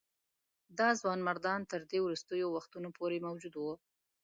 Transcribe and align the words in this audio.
دا 0.79 0.89
ځوانمردان 0.99 1.59
تر 1.71 1.81
دې 1.89 1.99
وروستیو 2.05 2.47
وختونو 2.55 2.89
پورې 2.97 3.17
موجود 3.27 3.53
وه. 3.57 3.73